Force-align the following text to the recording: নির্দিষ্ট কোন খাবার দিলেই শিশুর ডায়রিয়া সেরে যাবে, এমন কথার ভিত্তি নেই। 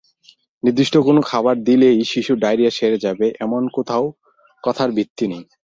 নির্দিষ্ট 0.63 0.95
কোন 1.07 1.17
খাবার 1.29 1.55
দিলেই 1.67 1.97
শিশুর 2.11 2.37
ডায়রিয়া 2.43 2.71
সেরে 2.77 2.97
যাবে, 3.05 3.27
এমন 3.45 3.61
কথার 4.63 4.89
ভিত্তি 4.97 5.25
নেই। 5.27 5.43